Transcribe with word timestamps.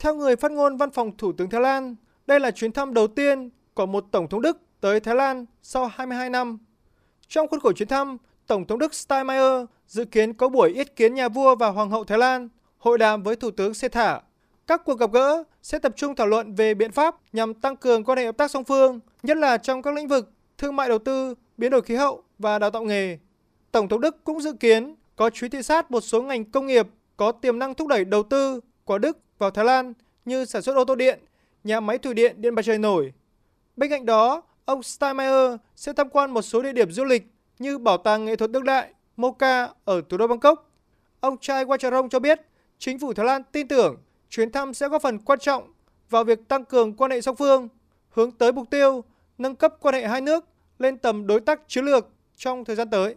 Theo 0.00 0.14
người 0.14 0.36
phát 0.36 0.52
ngôn 0.52 0.76
văn 0.76 0.90
phòng 0.90 1.16
Thủ 1.16 1.32
tướng 1.32 1.50
Thái 1.50 1.60
Lan, 1.60 1.96
đây 2.26 2.40
là 2.40 2.50
chuyến 2.50 2.72
thăm 2.72 2.94
đầu 2.94 3.06
tiên 3.06 3.50
của 3.74 3.86
một 3.86 4.04
Tổng 4.10 4.28
thống 4.28 4.42
Đức 4.42 4.58
tới 4.80 5.00
Thái 5.00 5.14
Lan 5.14 5.46
sau 5.62 5.86
22 5.86 6.30
năm. 6.30 6.58
Trong 7.28 7.48
khuôn 7.48 7.60
khổ 7.60 7.72
chuyến 7.72 7.88
thăm, 7.88 8.16
Tổng 8.46 8.66
thống 8.66 8.78
Đức 8.78 8.94
Steinmeier 8.94 9.64
dự 9.86 10.04
kiến 10.04 10.34
có 10.34 10.48
buổi 10.48 10.70
yết 10.70 10.96
kiến 10.96 11.14
nhà 11.14 11.28
vua 11.28 11.56
và 11.56 11.68
Hoàng 11.68 11.90
hậu 11.90 12.04
Thái 12.04 12.18
Lan, 12.18 12.48
hội 12.78 12.98
đàm 12.98 13.22
với 13.22 13.36
Thủ 13.36 13.50
tướng 13.50 13.74
Sethar. 13.74 14.16
Các 14.66 14.82
cuộc 14.84 14.98
gặp 14.98 15.12
gỡ 15.12 15.42
sẽ 15.62 15.78
tập 15.78 15.92
trung 15.96 16.14
thảo 16.14 16.26
luận 16.26 16.54
về 16.54 16.74
biện 16.74 16.92
pháp 16.92 17.16
nhằm 17.32 17.54
tăng 17.54 17.76
cường 17.76 18.04
quan 18.04 18.18
hệ 18.18 18.24
hợp 18.24 18.36
tác 18.36 18.50
song 18.50 18.64
phương, 18.64 19.00
nhất 19.22 19.36
là 19.36 19.56
trong 19.56 19.82
các 19.82 19.94
lĩnh 19.94 20.08
vực 20.08 20.32
thương 20.58 20.76
mại 20.76 20.88
đầu 20.88 20.98
tư, 20.98 21.34
biến 21.56 21.70
đổi 21.70 21.82
khí 21.82 21.94
hậu 21.94 22.22
và 22.38 22.58
đào 22.58 22.70
tạo 22.70 22.82
nghề. 22.82 23.18
Tổng 23.72 23.88
thống 23.88 24.00
Đức 24.00 24.24
cũng 24.24 24.40
dự 24.40 24.52
kiến 24.52 24.94
có 25.16 25.30
chuyến 25.30 25.50
thị 25.50 25.62
sát 25.62 25.90
một 25.90 26.00
số 26.00 26.22
ngành 26.22 26.44
công 26.44 26.66
nghiệp 26.66 26.88
có 27.16 27.32
tiềm 27.32 27.58
năng 27.58 27.74
thúc 27.74 27.88
đẩy 27.88 28.04
đầu 28.04 28.22
tư 28.22 28.60
của 28.90 28.98
Đức 28.98 29.18
vào 29.38 29.50
Thái 29.50 29.64
Lan 29.64 29.92
như 30.24 30.44
sản 30.44 30.62
xuất 30.62 30.76
ô 30.76 30.84
tô 30.84 30.94
điện, 30.94 31.20
nhà 31.64 31.80
máy 31.80 31.98
thủy 31.98 32.14
điện 32.14 32.42
điện 32.42 32.54
mặt 32.54 32.62
trời 32.64 32.78
nổi. 32.78 33.12
Bên 33.76 33.90
cạnh 33.90 34.06
đó, 34.06 34.42
ông 34.64 34.82
Steinmeier 34.82 35.56
sẽ 35.76 35.92
tham 35.92 36.08
quan 36.08 36.30
một 36.30 36.42
số 36.42 36.62
địa 36.62 36.72
điểm 36.72 36.90
du 36.90 37.04
lịch 37.04 37.26
như 37.58 37.78
Bảo 37.78 37.98
tàng 37.98 38.24
nghệ 38.24 38.36
thuật 38.36 38.50
đương 38.50 38.64
đại 38.64 38.92
Moca 39.16 39.68
ở 39.84 40.02
thủ 40.08 40.16
đô 40.16 40.26
Bangkok. 40.26 40.70
Ông 41.20 41.38
Chai 41.38 41.64
Wacharong 41.64 42.08
cho 42.08 42.18
biết, 42.18 42.40
chính 42.78 42.98
phủ 42.98 43.12
Thái 43.12 43.26
Lan 43.26 43.42
tin 43.52 43.68
tưởng 43.68 43.96
chuyến 44.30 44.52
thăm 44.52 44.74
sẽ 44.74 44.88
góp 44.88 45.02
phần 45.02 45.18
quan 45.18 45.38
trọng 45.38 45.72
vào 46.10 46.24
việc 46.24 46.48
tăng 46.48 46.64
cường 46.64 46.96
quan 46.96 47.10
hệ 47.10 47.20
song 47.20 47.36
phương, 47.36 47.68
hướng 48.10 48.30
tới 48.30 48.52
mục 48.52 48.70
tiêu 48.70 49.04
nâng 49.38 49.56
cấp 49.56 49.74
quan 49.80 49.94
hệ 49.94 50.06
hai 50.06 50.20
nước 50.20 50.44
lên 50.78 50.98
tầm 50.98 51.26
đối 51.26 51.40
tác 51.40 51.60
chiến 51.68 51.84
lược 51.84 52.08
trong 52.36 52.64
thời 52.64 52.76
gian 52.76 52.90
tới. 52.90 53.14